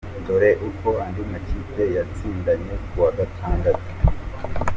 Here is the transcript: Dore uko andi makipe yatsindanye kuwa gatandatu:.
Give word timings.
Dore 0.25 0.51
uko 0.69 0.87
andi 1.05 1.21
makipe 1.31 1.83
yatsindanye 1.95 2.73
kuwa 2.87 3.09
gatandatu:. 3.19 3.91